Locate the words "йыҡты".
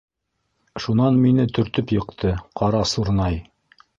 1.97-2.33